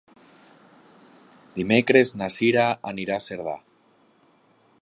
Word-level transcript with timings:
Dimecres 1.59 2.13
na 2.23 2.31
Sira 2.39 2.67
anirà 2.93 3.19
a 3.21 3.27
Cerdà. 3.29 3.59